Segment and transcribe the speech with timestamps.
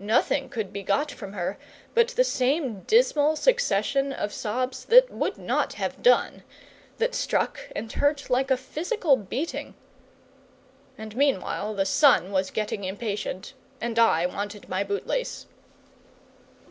[0.00, 1.58] Nothing could be got from her
[1.92, 6.44] but the same dismal succession of sobs that would not have done,
[6.96, 9.74] that struck and hurt like a physical beating;
[10.96, 15.44] and meanwhile the sun was getting impatient, and I wanted my bootlace.